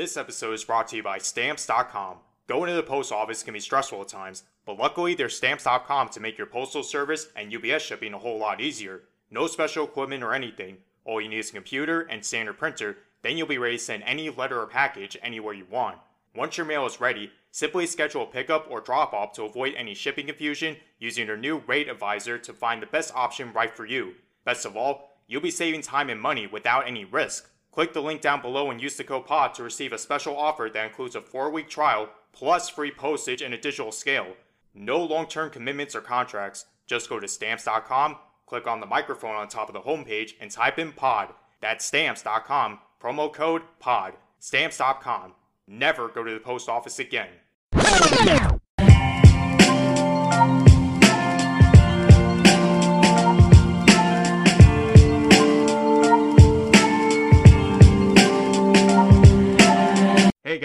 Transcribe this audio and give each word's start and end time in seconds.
This 0.00 0.16
episode 0.16 0.54
is 0.54 0.64
brought 0.64 0.88
to 0.88 0.96
you 0.96 1.02
by 1.02 1.18
Stamps.com. 1.18 2.20
Going 2.46 2.70
to 2.70 2.74
the 2.74 2.82
post 2.82 3.12
office 3.12 3.42
can 3.42 3.52
be 3.52 3.60
stressful 3.60 4.00
at 4.00 4.08
times, 4.08 4.44
but 4.64 4.78
luckily 4.78 5.14
there's 5.14 5.36
Stamps.com 5.36 6.08
to 6.08 6.20
make 6.20 6.38
your 6.38 6.46
postal 6.46 6.82
service 6.82 7.26
and 7.36 7.54
UPS 7.54 7.84
shipping 7.84 8.14
a 8.14 8.18
whole 8.18 8.38
lot 8.38 8.62
easier. 8.62 9.02
No 9.30 9.46
special 9.46 9.84
equipment 9.84 10.22
or 10.22 10.32
anything. 10.32 10.78
All 11.04 11.20
you 11.20 11.28
need 11.28 11.40
is 11.40 11.50
a 11.50 11.52
computer 11.52 12.00
and 12.00 12.24
standard 12.24 12.56
printer, 12.56 12.96
then 13.20 13.36
you'll 13.36 13.46
be 13.46 13.58
ready 13.58 13.76
to 13.76 13.82
send 13.82 14.02
any 14.04 14.30
letter 14.30 14.58
or 14.58 14.66
package 14.66 15.18
anywhere 15.22 15.52
you 15.52 15.66
want. 15.70 15.98
Once 16.34 16.56
your 16.56 16.64
mail 16.64 16.86
is 16.86 16.98
ready, 16.98 17.30
simply 17.50 17.84
schedule 17.84 18.22
a 18.22 18.26
pickup 18.26 18.70
or 18.70 18.80
drop 18.80 19.12
off 19.12 19.34
to 19.34 19.42
avoid 19.42 19.74
any 19.74 19.92
shipping 19.92 20.28
confusion 20.28 20.78
using 20.98 21.26
your 21.26 21.36
new 21.36 21.58
rate 21.66 21.90
advisor 21.90 22.38
to 22.38 22.54
find 22.54 22.80
the 22.80 22.86
best 22.86 23.14
option 23.14 23.52
right 23.52 23.76
for 23.76 23.84
you. 23.84 24.14
Best 24.46 24.64
of 24.64 24.78
all, 24.78 25.10
you'll 25.26 25.42
be 25.42 25.50
saving 25.50 25.82
time 25.82 26.08
and 26.08 26.22
money 26.22 26.46
without 26.46 26.88
any 26.88 27.04
risk. 27.04 27.50
Click 27.72 27.92
the 27.92 28.02
link 28.02 28.20
down 28.20 28.42
below 28.42 28.70
and 28.70 28.80
use 28.80 28.96
the 28.96 29.04
code 29.04 29.26
POD 29.26 29.54
to 29.54 29.62
receive 29.62 29.92
a 29.92 29.98
special 29.98 30.36
offer 30.36 30.70
that 30.72 30.86
includes 30.86 31.14
a 31.14 31.20
4 31.20 31.50
week 31.50 31.68
trial 31.68 32.08
plus 32.32 32.68
free 32.68 32.90
postage 32.90 33.42
and 33.42 33.54
a 33.54 33.58
digital 33.58 33.92
scale. 33.92 34.34
No 34.74 35.02
long 35.02 35.26
term 35.26 35.50
commitments 35.50 35.94
or 35.94 36.00
contracts. 36.00 36.66
Just 36.86 37.08
go 37.08 37.20
to 37.20 37.28
stamps.com, 37.28 38.16
click 38.46 38.66
on 38.66 38.80
the 38.80 38.86
microphone 38.86 39.36
on 39.36 39.48
top 39.48 39.68
of 39.68 39.74
the 39.74 39.80
homepage, 39.80 40.32
and 40.40 40.50
type 40.50 40.78
in 40.78 40.92
POD. 40.92 41.28
That's 41.60 41.84
stamps.com, 41.84 42.80
promo 43.00 43.32
code 43.32 43.62
POD. 43.78 44.14
Stamps.com. 44.40 45.34
Never 45.68 46.08
go 46.08 46.24
to 46.24 46.34
the 46.34 46.40
post 46.40 46.68
office 46.68 46.98
again. 46.98 47.28